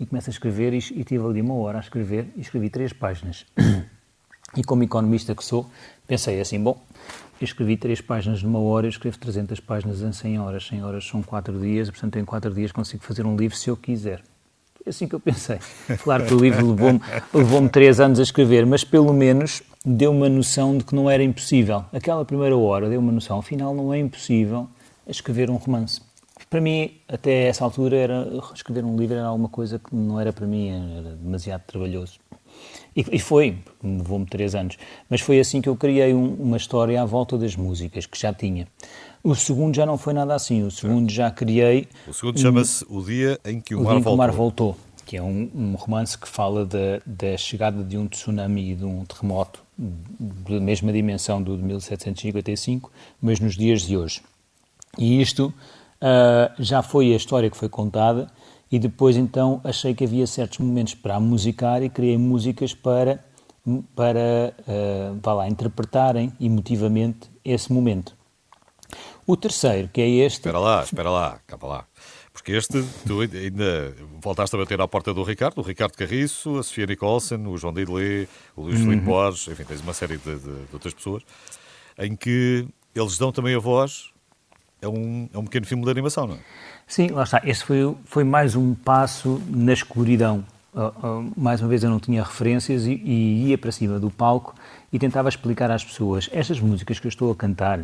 [0.00, 2.92] e começo a escrever e, e tive ali uma hora a escrever e escrevi três
[2.92, 3.46] páginas.
[4.56, 5.68] E como economista que sou,
[6.06, 6.80] pensei assim, bom,
[7.40, 10.66] eu escrevi três páginas numa hora, eu escrevo 300 páginas em 100 horas.
[10.66, 13.76] 100 horas são quatro dias, portanto em quatro dias consigo fazer um livro se eu
[13.76, 14.22] quiser.
[14.74, 15.58] Foi assim que eu pensei.
[16.02, 17.00] Claro que o livro levou-me
[17.32, 21.22] levou três anos a escrever, mas pelo menos deu uma noção de que não era
[21.22, 21.84] impossível.
[21.92, 24.68] Aquela primeira hora deu uma noção, afinal não é impossível
[25.06, 26.00] escrever um romance.
[26.50, 30.32] Para mim, até essa altura, era, escrever um livro era alguma coisa que não era
[30.32, 32.18] para mim, era demasiado trabalhoso.
[32.98, 34.76] E, e foi, levou-me três anos.
[35.08, 38.32] Mas foi assim que eu criei um- uma história à volta das músicas, que já
[38.32, 38.66] tinha.
[39.22, 40.64] O segundo já não foi nada assim.
[40.64, 44.00] O segundo já criei O segundo chama-se O Dia em que o, o Mar Dia
[44.00, 44.16] em que o.
[44.16, 48.72] Mar Voltou, que é um, um romance que fala da, da chegada de um tsunami
[48.72, 52.90] e de um terremoto da mesma dimensão do de 1755,
[53.22, 54.20] mas nos dias de hoje.
[54.98, 55.54] E isto
[56.00, 58.28] ah, já foi a história que foi contada
[58.70, 63.24] e depois então achei que havia certos momentos para musicar e criei músicas para,
[63.94, 68.16] para ah, vá lá, interpretarem emotivamente esse momento.
[69.26, 70.38] O terceiro, que é este...
[70.38, 71.86] Espera lá, espera lá, calma lá.
[72.32, 76.62] Porque este, tu ainda voltaste a bater à porta do Ricardo, o Ricardo Carriço, a
[76.62, 80.40] Sofia Nicholson, o João Didelé, o Luís Filipe Borges, enfim, tens uma série de, de-
[80.40, 81.22] de outras pessoas,
[81.98, 84.10] em que eles dão também a voz
[84.82, 86.38] a um, a um pequeno filme de animação, não é?
[86.86, 87.40] Sim, lá está.
[87.44, 90.44] Esse foi, foi mais um passo na escuridão.
[90.74, 94.10] Ah, ah, mais uma vez eu não tinha referências e, e ia para cima do
[94.10, 94.54] palco
[94.92, 97.80] e tentava explicar às pessoas estas músicas que eu estou a cantar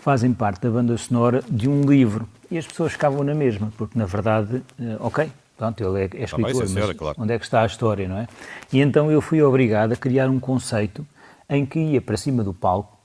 [0.00, 3.98] fazem parte da banda sonora de um livro e as pessoas ficavam na mesma, porque
[3.98, 7.16] na verdade, eh, ok, Pronto, ele é, é escritor, sim, senhora, mas claro.
[7.20, 8.26] onde é que está a história, não é?
[8.72, 11.06] E então eu fui obrigado a criar um conceito
[11.50, 12.96] em que ia para cima do palco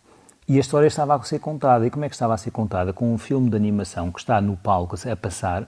[0.48, 1.86] e a história estava a ser contada.
[1.86, 2.94] E como é que estava a ser contada?
[2.94, 5.68] Com um filme de animação que está no palco a passar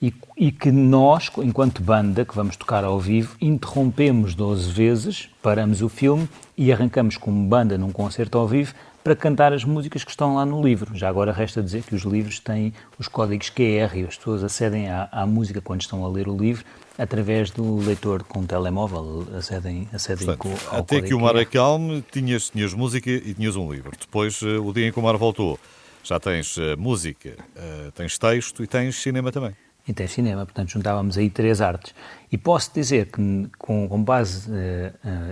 [0.00, 5.82] e, e que nós, enquanto banda, que vamos tocar ao vivo, interrompemos 12 vezes, paramos
[5.82, 10.10] o filme e arrancamos como banda num concerto ao vivo para cantar as músicas que
[10.10, 10.96] estão lá no livro.
[10.96, 14.88] Já agora resta dizer que os livros têm os códigos QR e as pessoas acedem
[14.88, 16.64] à, à música quando estão a ler o livro
[16.98, 22.50] através do leitor com telemóvel, acedem, acedem Portanto, ao até que o mar acalme, tinhas,
[22.50, 23.92] tinhas música e tinhas um livro.
[23.98, 25.58] Depois, eh, o dia em que o mar voltou,
[26.04, 29.54] já tens eh, música, eh, tens texto e tens cinema também.
[29.88, 31.92] e tem cinema, portanto juntávamos aí três artes.
[32.30, 34.48] E posso dizer que com, com base,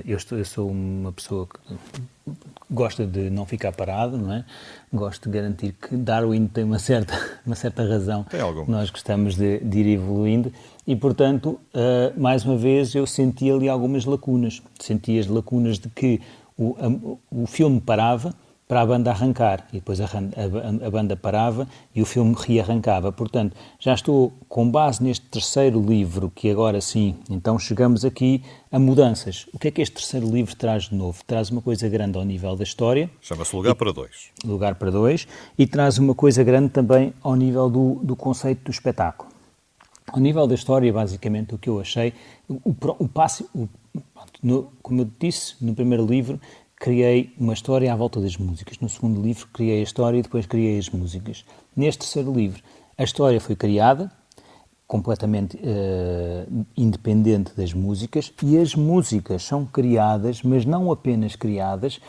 [0.04, 1.58] eu, estou- eu sou uma pessoa que
[2.70, 4.44] gosta de não ficar parado, não é?
[4.92, 8.24] Gosto de garantir que Darwin tem uma certa, uma certa razão.
[8.24, 8.66] Tem alguma.
[8.66, 10.52] Nós gostamos de, de ir evoluindo
[10.86, 14.62] e, portanto, eh, mais uma vez eu senti ali algumas lacunas.
[14.78, 16.20] Senti as lacunas de que
[16.56, 18.34] o, a- o filme parava
[18.70, 23.10] para a banda arrancar e depois a, a- a banda parava e o filme rearrancava.
[23.10, 28.78] Portanto, já estou com base neste terceiro livro, que agora sim, então chegamos aqui a
[28.78, 29.48] mudanças.
[29.52, 31.18] O que é que este terceiro livro traz de novo?
[31.26, 34.28] Traz uma coisa grande ao nível da história, Chama-se Lugar para Dois.
[34.44, 35.26] lugar para dois,
[35.58, 39.28] e traz uma coisa grande também ao nível do, do conceito do espetáculo.
[40.06, 42.12] Ao nível da história, basicamente, o que eu achei,
[42.48, 43.68] o, pro- o passo, o-
[44.42, 46.40] no- como eu disse no primeiro livro,
[46.80, 48.78] criei uma história à volta das músicas.
[48.80, 51.44] No segundo livro, criei a história e depois criei as músicas.
[51.76, 52.62] Neste terceiro livro,
[52.96, 54.10] a história foi criada,
[54.86, 62.00] completamente eh, independente das músicas, e as músicas são criadas, mas não apenas criadas,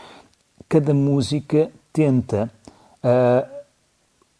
[0.69, 2.49] cada música tenta
[3.03, 3.47] ah,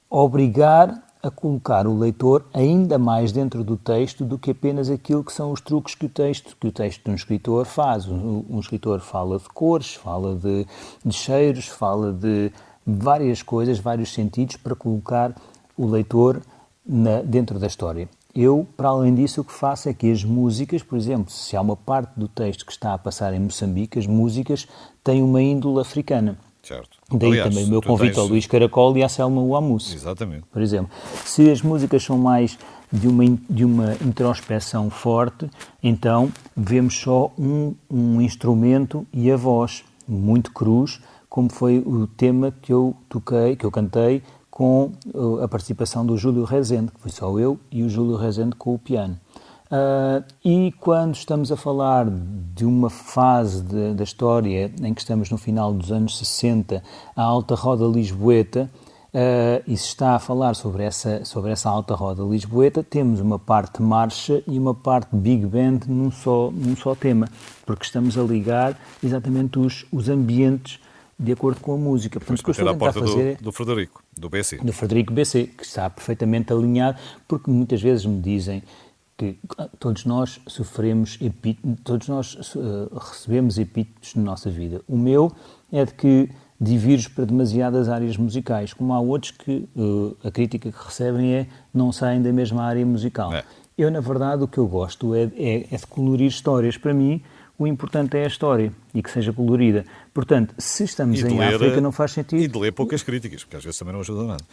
[0.09, 5.31] obrigar a colocar o leitor ainda mais dentro do texto do que apenas aquilo que
[5.33, 8.07] são os truques que o texto que o texto de um escritor faz.
[8.07, 10.65] Um, um escritor fala de cores, fala de,
[11.05, 12.51] de cheiros, fala de
[12.85, 15.35] várias coisas, vários sentidos para colocar
[15.77, 16.41] o leitor
[16.85, 18.09] na- dentro da história.
[18.33, 21.61] Eu, para além disso, o que faço é que as músicas, por exemplo, se há
[21.61, 24.67] uma parte do texto que está a passar em Moçambique, as músicas
[25.03, 26.37] têm uma índole africana.
[26.63, 26.97] Certo.
[27.11, 30.43] Daí Aliás, também o meu convite tens- ao Luís Caracol e à Selma Uamus, Exatamente.
[30.51, 30.91] por exemplo.
[31.25, 32.57] Se as músicas são mais
[32.91, 35.49] de uma, de uma introspeção forte,
[35.81, 42.53] então vemos só um, um instrumento e a voz, muito cruz, como foi o tema
[42.61, 44.21] que eu toquei, que eu cantei
[44.51, 48.53] com uh, a participação do Júlio Rezende, que foi só eu e o Júlio Rezende
[48.55, 49.17] com o piano.
[49.71, 52.05] Ah, e quando estamos a falar
[52.53, 56.83] de uma fase de- da história em que estamos no final dos anos 60,
[57.15, 58.69] a Alta Roda Lisboeta,
[59.13, 63.39] ah, e se está a falar sobre essa, sobre essa Alta Roda Lisboeta, temos uma
[63.39, 67.29] parte marcha e uma parte big band num só, num só tema,
[67.65, 70.79] porque estamos a ligar exatamente os, os ambientes
[71.17, 72.19] de acordo com a música.
[72.19, 74.57] Portanto, o que eu estou a porta fazer é do, do Frederico, do BC.
[74.57, 78.63] do Frederico BC, que está perfeitamente alinhado, porque muitas vezes me dizem
[79.21, 79.37] que
[79.79, 82.59] todos nós sofremos, epi- todos nós eh,
[82.99, 84.81] recebemos epítetos na nossa vida.
[84.87, 85.31] O meu
[85.71, 86.29] é de que
[86.59, 91.47] divirjo para demasiadas áreas musicais, como há outros que eh, a crítica que recebem é
[91.73, 93.31] não saem da mesma área musical.
[93.33, 93.43] É.
[93.77, 96.77] Eu, na verdade, o que eu gosto é, é, é de colorir histórias.
[96.77, 97.21] Para mim,
[97.63, 99.85] o importante é a história e que seja colorida.
[100.13, 102.41] Portanto, se estamos em ler- África, não faz sentido.
[102.41, 104.43] E de ler poucas críticas, porque às vezes também não ajuda nada.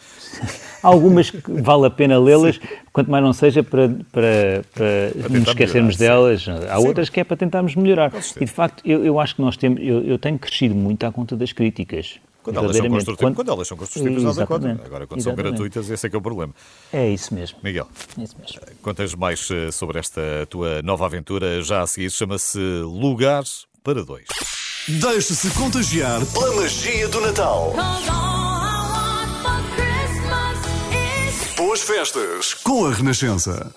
[0.83, 2.59] Há algumas que vale a pena lê-las,
[2.93, 6.47] quanto mais não seja para, para, para nos tentar esquecermos melhorar, delas.
[6.69, 8.11] Há outras que é para tentarmos melhorar.
[8.39, 9.81] E de facto, eu, eu acho que nós temos.
[9.81, 12.19] Eu, eu tenho crescido muito à conta das críticas.
[12.43, 13.51] Quando elas, são construtivas, quando...
[13.51, 14.71] elas são construtivas, nada contra.
[14.85, 15.51] Agora, quando são Exatamente.
[15.51, 16.53] gratuitas, esse é que é o problema.
[16.91, 17.59] É isso mesmo.
[17.63, 18.59] Miguel, É isso mesmo.
[18.81, 22.09] contas mais eh, sobre esta tua nova aventura já a seguir.
[22.09, 23.43] Chama-se Lugar
[23.83, 24.25] para Dois.
[24.87, 27.73] Deixe-se contagiar pela magia do Natal.
[31.57, 33.73] Boas festas com a Renascença.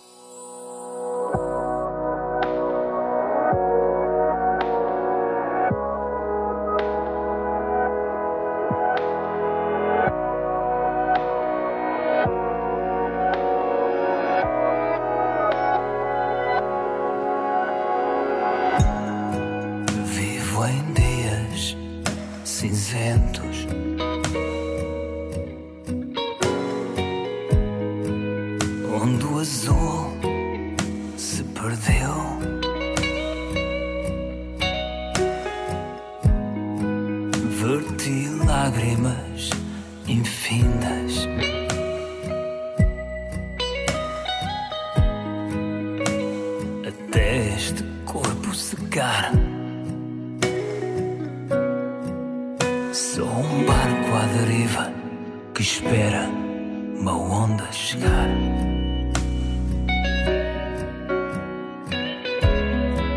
[57.03, 58.29] Uma onda chegar.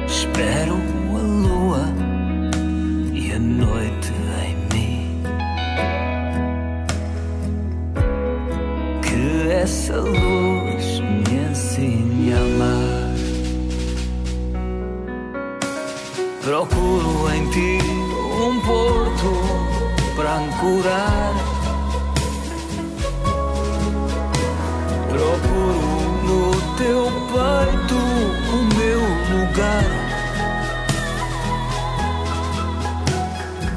[0.08, 0.74] Espero
[1.14, 1.86] a lua
[3.14, 4.12] e a noite
[4.44, 5.24] em mim.
[9.04, 13.14] Que essa luz me ensine a amar.
[16.44, 17.78] Procuro em ti
[18.42, 21.45] um porto para ancorar.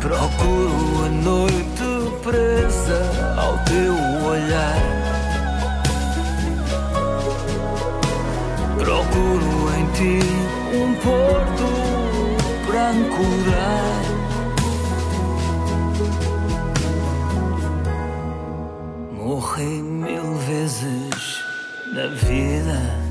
[0.08, 1.88] Procuro a noite
[2.22, 2.98] presa
[3.36, 3.92] ao teu
[4.26, 4.80] olhar.
[8.78, 10.18] Procuro em ti
[10.74, 11.68] um porto
[12.66, 14.02] para ancorar.
[19.12, 21.44] Morri mil vezes
[21.92, 23.08] na vida.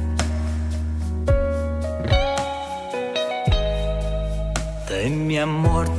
[4.87, 5.96] Tem-me a morte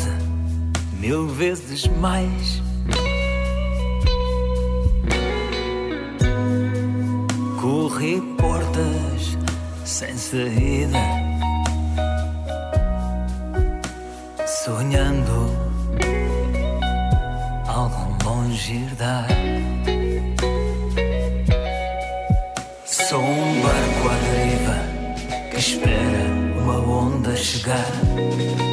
[1.09, 2.63] mil vezes mais.
[7.59, 9.39] Corri portas
[9.87, 10.99] sem saída,
[14.47, 15.57] sonhando
[17.67, 19.29] algo longe herdar.
[22.85, 26.27] Sou um barco à deriva que espera
[26.61, 28.68] uma onda chegar.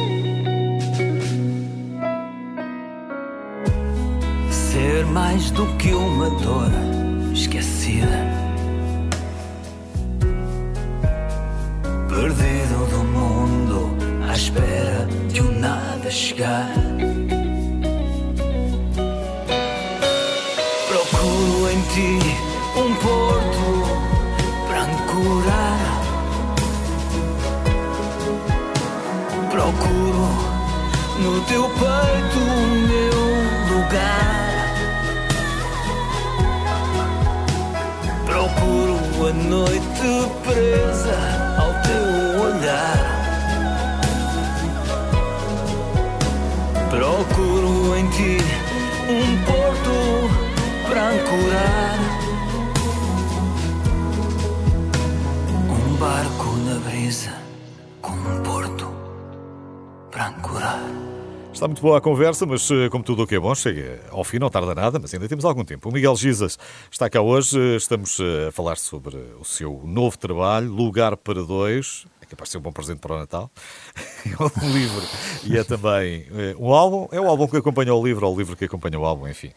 [5.36, 6.70] Mais do que uma dor
[7.34, 8.24] esquecida.
[12.08, 13.90] Perdido do mundo
[14.26, 16.72] à espera de um nada chegar.
[20.88, 22.18] Procuro em ti
[22.78, 23.66] um porto
[24.68, 26.00] para ancorar.
[29.50, 30.28] Procuro
[31.20, 34.45] no teu peito o meu lugar.
[39.18, 40.08] A noite
[40.44, 41.18] presa
[41.58, 42.04] ao teu
[42.42, 42.98] olhar.
[46.90, 48.36] Procuro em ti
[49.08, 51.85] um porto para ancorar.
[61.56, 64.22] Está muito boa a conversa, mas eh, como tudo o que é bom, chega ao
[64.22, 65.88] fim, não tarda nada, mas ainda temos algum tempo.
[65.88, 66.58] O Miguel Gisas
[66.90, 71.42] está cá hoje, eh, estamos eh, a falar sobre o seu novo trabalho, Lugar para
[71.42, 73.50] Dois, é capaz de ser um bom presente para o Natal.
[74.26, 75.02] É um livro
[75.44, 76.26] e é também
[76.58, 79.06] um álbum, é o álbum que acompanha o livro, ou o livro que acompanha o
[79.06, 79.50] álbum, enfim.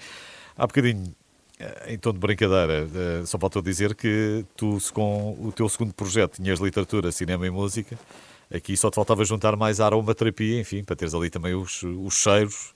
[0.55, 1.13] Há bocadinho,
[1.85, 2.87] em tom de brincadeira,
[3.25, 7.97] só faltou dizer que tu, com o teu segundo projeto, tinhas literatura, cinema e música,
[8.53, 12.73] aqui só te faltava juntar mais aromaterapia, enfim, para teres ali também os, os cheiros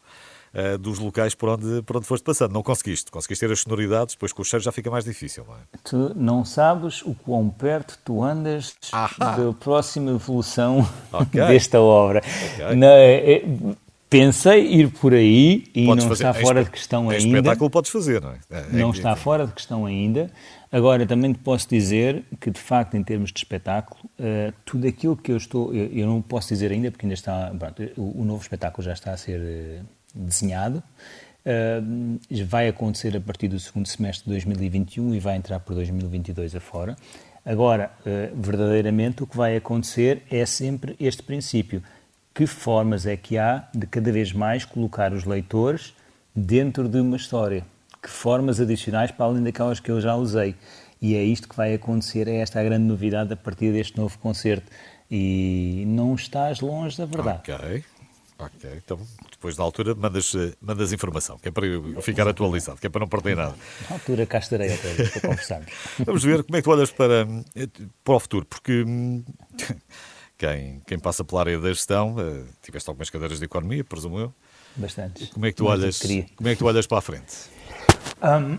[0.53, 2.51] eh, dos locais por onde, por onde foste passando.
[2.53, 5.55] Não conseguiste, conseguiste ter as sonoridades, depois com os cheiros já fica mais difícil, não
[5.55, 5.59] é?
[5.83, 8.75] Tu não sabes o quão perto tu andas
[9.17, 11.41] da próxima evolução Ok.
[11.47, 12.21] desta obra.
[12.53, 12.75] Ok.
[12.75, 13.45] Não, é- é-
[14.09, 17.37] pensei ir por aí e Podes não fazer- está em fora de questão em ainda.
[17.39, 18.37] espetáculo podes fazer, não é?
[18.51, 20.29] É- Não é- está fora de questão ainda.
[20.73, 25.15] Agora, também te posso dizer que, de facto, em termos de espetáculo, eh, tudo aquilo
[25.15, 25.71] que eu estou.
[25.71, 27.53] Eu, eu não posso dizer ainda, porque ainda está.
[27.59, 29.81] pronto, o, o novo espetáculo já está a ser eh,
[30.15, 30.81] desenhado.
[31.45, 31.79] Eh,
[32.47, 36.95] vai acontecer a partir do segundo semestre de 2021 e vai entrar por 2022 afora.
[37.45, 37.91] Agora,
[38.33, 41.83] verdadeiramente, o que vai acontecer é sempre este princípio.
[42.33, 45.93] Que formas é que há de cada vez mais colocar os leitores
[46.33, 47.63] dentro de uma história?
[48.03, 50.55] Que formas adicionais para além daquelas que eu já usei?
[51.01, 54.17] E é isto que vai acontecer, é esta a grande novidade a partir deste novo
[54.19, 54.69] concerto.
[55.09, 57.39] E não estás longe da verdade.
[57.39, 57.83] Ok,
[58.39, 58.69] ok.
[58.83, 58.99] Então,
[59.31, 62.89] depois da altura, mandas, eh, mandas informação, que é para eu ficar atualizado, que é
[62.89, 63.55] para não perder nada.
[63.89, 65.71] Na altura cá estarei outra vez para conversarmos.
[66.05, 67.67] Vamos ver como é que tu olhas para, eh,
[68.03, 69.23] para o futuro, porque hum,
[70.37, 74.33] quem, quem passa pela área da gestão, eh, tiveste algumas cadeiras de economia, presumo eu.
[74.75, 75.29] Bastantes.
[75.29, 75.99] Como é que tu Mais do olhas?
[76.35, 77.33] Como é que tu olhas para a frente?
[78.23, 78.57] Hum,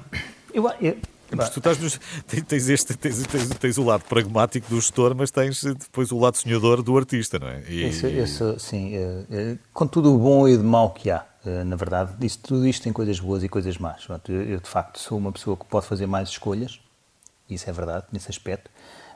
[0.53, 0.97] eu, eu,
[1.35, 1.99] Mas tu estás nos-
[2.47, 6.19] tens, este, tens, tens- tens o lado pragmático do gestor, mas tens eh, depois o
[6.19, 7.63] lado sonhador do artista, não é?
[7.69, 11.25] E- eu sou, sim, eh, eh, com tudo o bom e o mau que há,
[11.47, 14.07] eh, na verdade, isto, tudo isto tem coisas boas e coisas más.
[14.29, 16.79] Eu, eu, de facto, sou uma pessoa que pode fazer mais escolhas,
[17.49, 18.71] isso é verdade, nesse aspecto,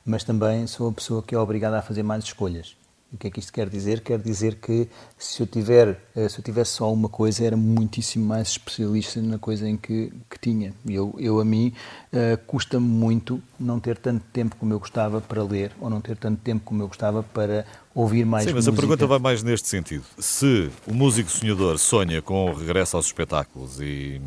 [0.04, 2.74] mas também sou a pessoa que é obrigada a fazer mais escolhas.
[3.10, 4.00] O que é que isto quer dizer?
[4.02, 4.86] Quer dizer que
[5.16, 9.38] se eu tiver, eh, se eu tivesse só uma coisa, era muitíssimo mais especialista na
[9.38, 10.74] coisa em que, que tinha.
[10.86, 11.72] Eu, eu a mim
[12.12, 16.18] uh, custa-me muito não ter tanto tempo como eu gostava para ler ou não ter
[16.18, 18.76] tanto tempo como eu gostava para ouvir mais Sim, mas música.
[18.76, 20.04] a pergunta vai mais neste sentido.
[20.18, 24.20] Se o músico sonhador sonha com o regresso aos espetáculos e,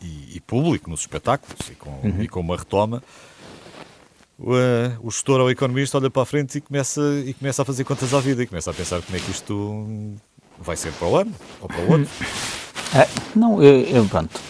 [0.00, 2.22] e, e público nos espetáculos e com, Uhum.
[2.22, 3.02] e com uma retoma,
[5.02, 7.84] o, gestor ou o economista olha para a frente e começa, e começa a fazer
[7.84, 10.14] contas à vida e começa a pensar como é que isto
[10.58, 12.08] vai ser para o ano ou para o outro.
[12.96, 14.40] Ah, não, eu, eu- pronto.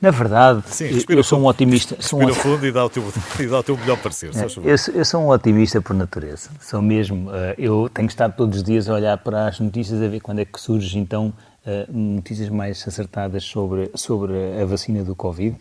[0.00, 1.94] Na verdade, Sim, eu- sou um otimista.
[2.00, 3.04] Sou um fundo e dá o teu,
[3.38, 4.30] e dá o teu melhor parecer.
[4.34, 6.50] É, eu, sou- eu sou um otimista por natureza.
[6.60, 7.30] Sou mesmo.
[7.32, 10.40] eh, eu tenho estado todos os dias a olhar para as notícias a ver quando
[10.40, 11.32] é que surge então
[11.64, 15.54] eh, notícias mais acertadas sobre, sobre a vacina do Covid.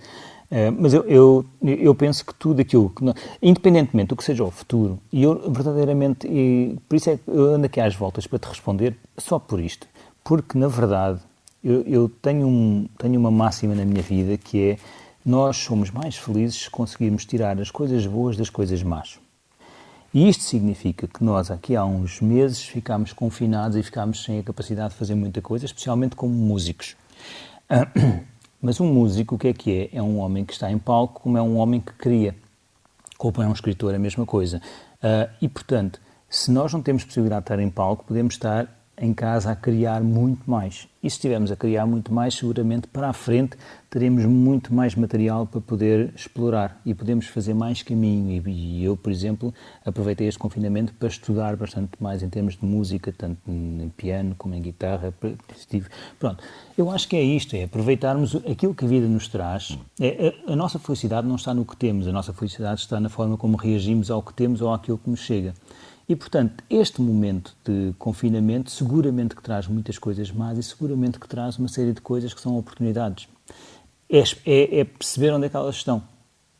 [0.51, 3.03] Eh, mas eu, eu, eu penso que tudo aquilo, que
[3.41, 7.53] independentemente do que seja o futuro, e eu verdadeiramente, e por isso é que eu
[7.53, 9.87] ando aqui às voltas para te responder só por isto,
[10.23, 11.19] porque na verdade
[11.63, 14.77] eu, eu tenho, um, tenho uma máxima na minha vida que é
[15.23, 19.19] nós somos mais felizes se conseguirmos tirar as coisas boas das coisas más.
[20.11, 24.43] E isto significa que nós, aqui há uns meses, ficámos confinados e ficámos sem a
[24.43, 26.95] capacidade de fazer muita coisa, especialmente como músicos.
[27.69, 27.87] Ah,
[28.61, 29.97] Mas um músico, o que é que é?
[29.97, 32.35] É um homem que está em palco, como é um homem que cria.
[33.17, 34.61] Como é um escritor, é a mesma coisa.
[35.01, 35.99] Ah, e, portanto,
[36.29, 40.01] se nós não temos possibilidade de estar em palco, podemos estar em casa a criar
[40.01, 40.87] muito mais.
[41.01, 43.57] E se estivermos a criar muito mais, seguramente para a frente
[43.89, 48.47] teremos muito mais material para poder explorar e podemos fazer mais caminho.
[48.47, 53.13] E, eu, por exemplo, aproveitei este confinamento para estudar bastante mais em termos de música,
[53.17, 55.13] tanto em piano como em guitarra.
[55.55, 55.87] Estive,
[56.19, 56.43] pronto,
[56.77, 59.77] eu acho que é isto, é aproveitarmos aquilo que a vida nos traz.
[59.99, 63.09] É, a, a nossa felicidade não está no que temos, a nossa felicidade está na
[63.09, 65.53] forma como reagimos ao que temos ou àquilo que nos chega.
[66.09, 71.27] E, portanto, este momento de confinamento seguramente que traz muitas coisas más e seguramente que
[71.27, 73.27] traz uma série de coisas que são oportunidades.
[74.09, 76.01] É, é, é perceber onde é que elas estão.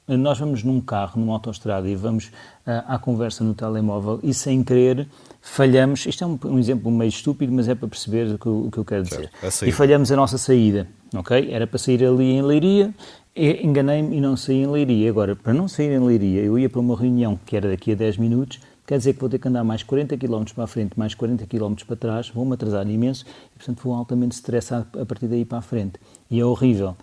[0.08, 2.32] Nós vamos num carro, numa autoestrada e vamos
[2.66, 5.08] ah, à conversa no telemóvel e sem querer
[5.42, 6.06] falhamos.
[6.06, 8.72] Isto é um, um exemplo meio estúpido, mas é para perceber o que, eu- o
[8.72, 9.32] que eu quero dizer.
[9.42, 11.50] a E falhamos a nossa saída, ok?
[11.52, 12.94] Era para sair ali em Leiria,
[13.36, 15.10] enganei-me e não saí em Leiria.
[15.10, 17.96] Agora, para não sair em Leiria, eu ia para uma reunião que era daqui a
[17.96, 18.60] 10 minutos,
[18.90, 21.46] quer dizer que vou ter que andar mais 40 km para a frente, mais 40
[21.46, 23.24] km para trás, vou-me atrasar imenso
[23.54, 26.00] e, portanto, vou altamente estressado a partir daí para a frente.
[26.28, 26.98] E é horrível.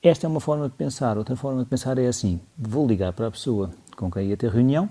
[0.00, 1.18] Esta é uma forma de pensar.
[1.18, 4.52] Outra forma de pensar é assim: vou ligar para a pessoa com quem ia ter
[4.52, 4.88] reunião,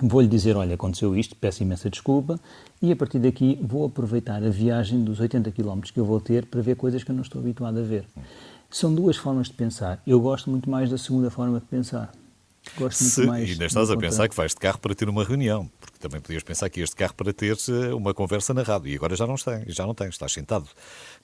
[0.00, 2.40] vou-lhe dizer: olha, aconteceu isto, peço imensa desculpa,
[2.80, 6.46] e a partir daqui vou aproveitar a viagem dos 80 km que eu vou ter
[6.46, 8.06] para ver coisas que eu não estou habituado a ver.
[8.70, 10.00] São duas formas de pensar.
[10.06, 12.10] Eu gosto muito mais da segunda forma de pensar.
[12.76, 13.48] Gosto muito Se, mais.
[13.48, 15.70] e ainda de estás a encontrar- pensar que vais de carro para ter uma reunião,
[15.80, 18.96] porque também podias pensar que este carro para ter eh, uma conversa na rádio, e
[18.96, 20.66] agora já não está, já não tens, estás sentado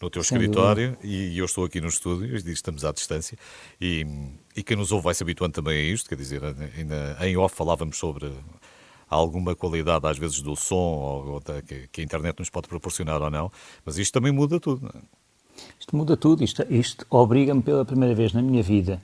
[0.01, 3.37] no teu Sem escritório e eu estou aqui no estúdio, estamos à distância,
[3.81, 4.07] e,
[4.57, 6.43] e quem nos ouve vai se habituando também a isto, quer dizer,
[6.77, 8.33] ainda em off falávamos sobre
[9.09, 12.69] alguma qualidade às vezes do som ou, ou da- que, que a internet nos pode
[12.69, 13.51] proporcionar ou não,
[13.85, 14.91] mas isto também muda tudo.
[14.95, 14.99] é?
[15.79, 16.43] Isto muda tudo.
[16.43, 19.01] Isto, isto obriga-me pela primeira vez na minha vida,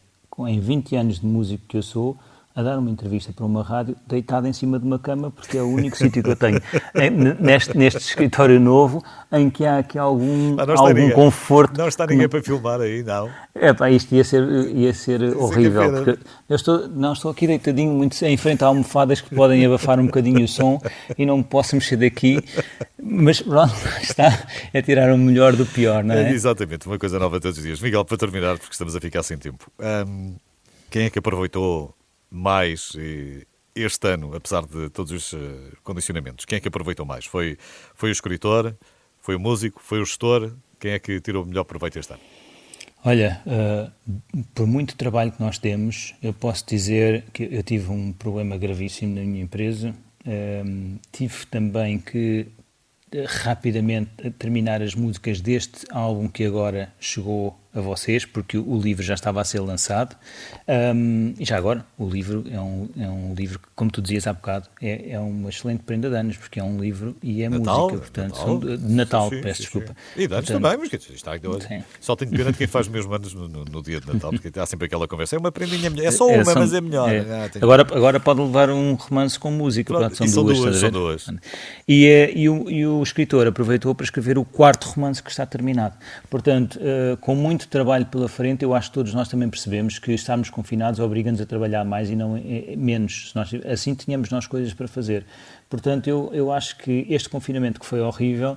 [0.48, 2.18] em 20 anos de músico que eu sou,
[2.54, 5.62] a dar uma entrevista para uma rádio deitado em cima de uma cama, porque é
[5.62, 6.60] o único sítio que eu tenho
[7.38, 11.12] neste, neste escritório novo em que há aqui algum, Ah, algum ninguém.
[11.12, 11.78] conforto.
[11.78, 13.30] Não está ninguém não- para filmar aí, não.
[13.54, 14.42] É pá, isto ia ser,
[14.74, 15.82] ia ser horrível.
[15.82, 16.02] pena.
[16.02, 20.00] Porque eu estou, não, estou aqui deitadinho muito em frente a almofadas que podem abafar
[20.00, 20.80] um bocadinho o som
[21.16, 22.42] e não posso mexer daqui.
[23.00, 23.72] Mas pronto,
[24.02, 26.30] está é tirar o melhor do pior, não é?
[26.30, 27.80] É, exatamente, uma coisa nova todos os dias.
[27.80, 29.70] Miguel, para terminar, porque estamos a ficar sem tempo,
[30.06, 30.34] hum,
[30.90, 31.94] quem é que aproveitou
[32.30, 32.92] mais
[33.74, 36.44] este ano, apesar de todos os eh, condicionamentos?
[36.44, 37.24] Quem é que aproveitou mais?
[37.24, 37.56] Foi,
[37.94, 38.76] foi o escritor?
[39.20, 39.80] Foi o músico?
[39.82, 40.52] Foi o gestor?
[40.78, 42.22] Quem é que tirou o melhor proveito este ano?
[43.04, 44.12] Olha, uh,
[44.54, 49.14] por muito trabalho que nós temos, eu posso dizer que eu tive um problema gravíssimo
[49.14, 49.94] na minha empresa.
[50.26, 52.46] Um, tive também que
[53.10, 59.02] eh, rapidamente terminar as músicas deste álbum que agora chegou a vocês, porque o livro
[59.02, 60.16] já estava a ser lançado.
[60.68, 64.26] Um, e já agora, o livro é um, é um livro que, como tu dizias
[64.26, 67.48] há bocado, é, é uma excelente prenda de anos, porque é um livro e é
[67.48, 68.44] Natal, música, portanto, Natal.
[68.46, 69.88] são de, Natal, Sim, peço sim, desculpa.
[70.14, 70.22] sim.
[70.22, 71.32] E de anos Portanto, também, mas está,
[72.00, 74.58] só tenho pena de quem faz mesmo anos no, no- no dia de Natal, porque
[74.58, 75.36] há sempre aquela conversa.
[75.36, 77.08] É uma prendinha melhor, é só uma, são- mas é melhor.
[77.08, 77.20] é.
[77.20, 80.90] Ah, Agora, agora pode levar um romance com música, Pronto, pronto, são, duas, duas, são
[80.90, 81.26] duas.
[81.86, 85.44] E, eh, e o, e o escritor aproveitou para escrever o quarto romance que está
[85.46, 85.94] terminado.
[86.28, 88.62] Portanto, eh, com muito muito trabalho pela frente.
[88.62, 92.16] Eu acho que todos nós também percebemos que estarmos confinados obriga-nos a trabalhar mais e
[92.16, 93.32] não eh, menos.
[93.34, 95.26] Nós, assim tínhamos nós coisas para fazer.
[95.68, 98.56] Portanto, eu, eu acho que este confinamento que foi horrível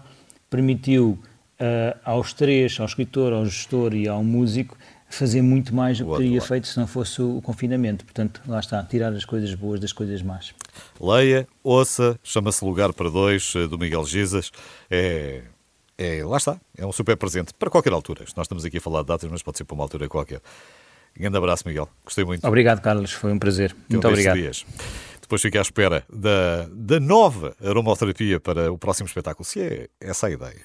[0.50, 1.20] permitiu
[1.60, 4.78] uh, aos três, ao escritor, ao gestor e ao músico,
[5.10, 8.06] fazer muito mais do que teria feito se não fosse o confinamento.
[8.06, 10.54] Portanto, lá está, tirar as coisas boas das coisas más.
[11.00, 14.52] Leia, ouça, chama-se Lugar para Dois, do Miguel Gizas.
[14.90, 15.42] É
[15.98, 18.26] é, lá está, é um super presente para qualquer altura.
[18.36, 20.42] Nós estamos aqui a falar de datas, mas pode ser para uma altura qualquer.
[21.16, 21.88] Grande abraço, Miguel.
[22.04, 22.46] Gostei muito.
[22.48, 23.12] Obrigado, Carlos.
[23.12, 23.76] Foi um prazer.
[23.90, 24.36] Muito obrigado.
[24.36, 24.66] Dias.
[25.22, 30.28] Depois fiquei à espera da, da nova aromaterapia para o próximo espetáculo, se é essa
[30.28, 30.62] a ideia.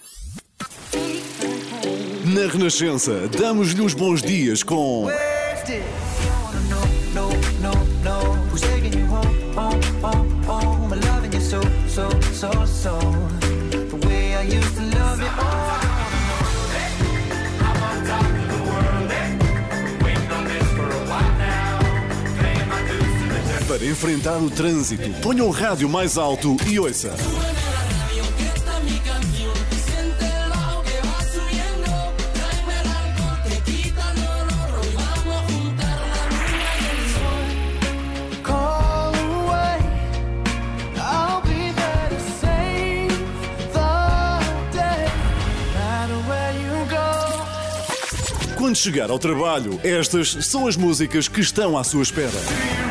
[2.24, 5.06] Na Renascença, damos-lhe os bons dias com.
[23.68, 27.14] Para enfrentar o trânsito, ponha o rádio mais alto e ouça.
[48.56, 52.87] Quando chegar ao trabalho, estas são as músicas que estão à sua espera.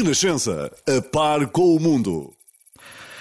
[0.00, 2.32] Renascença, a par com o mundo.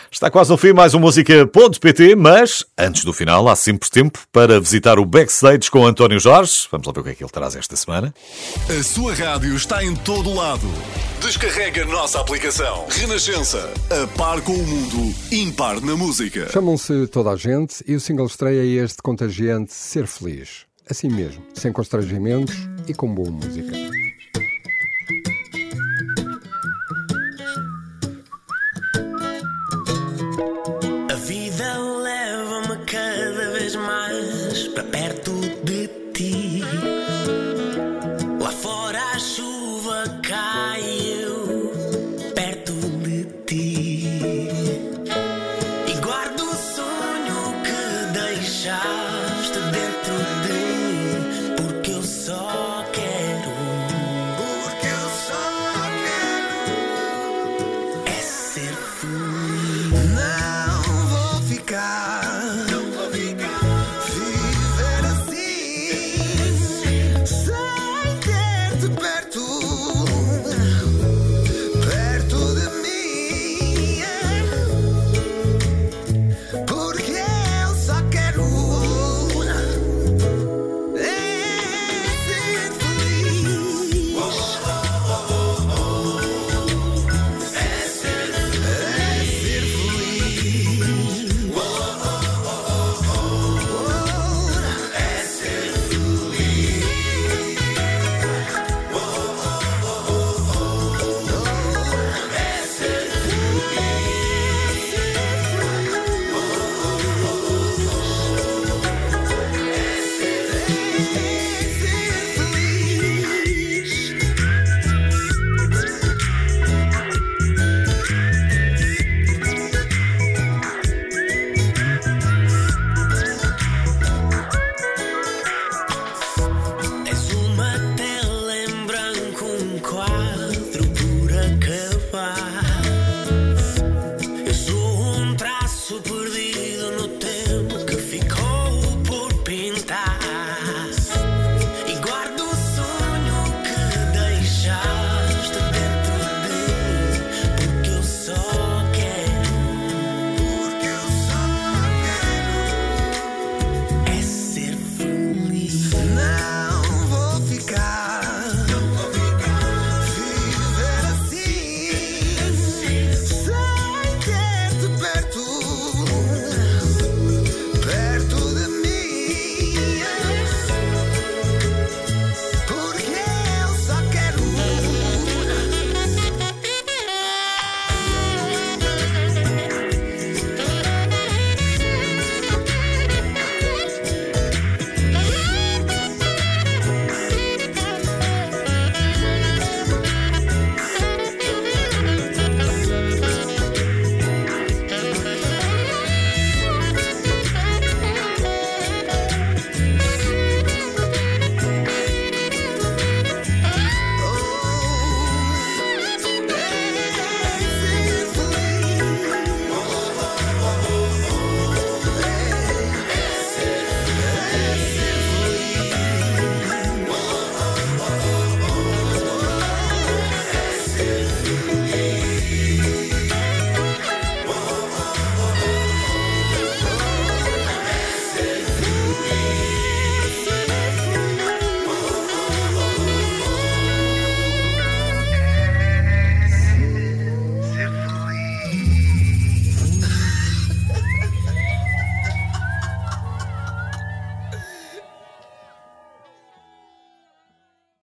[0.10, 4.62] Está quase no fim mais um música.pt, mas antes do final há sempre tempo para
[4.62, 6.70] visitar o backstage com António Jorge.
[6.72, 8.14] Vamos lá ver o que é que ele traz esta semana.
[8.70, 10.66] A sua rádio está em todo lado.
[11.22, 12.88] Descarrega a nossa aplicação.
[12.90, 16.50] Renascença, a par com o mundo, impar na música.
[16.50, 20.62] Chamam-se toda a gente e o single estreia é este contagiante Ser Feliz.
[20.90, 22.56] Assim mesmo, sem constrangimentos
[22.88, 23.74] e com boa música.
[30.40, 35.49] A vida leva-me cada vez mais para perto